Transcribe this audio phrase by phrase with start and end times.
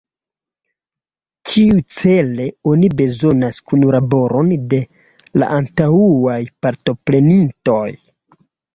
[1.49, 4.83] Kiucele oni bezonas kunlaboron de
[5.43, 7.89] la antaŭaj partoprenintoj?